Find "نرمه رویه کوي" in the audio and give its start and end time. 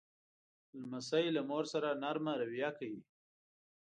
2.01-3.01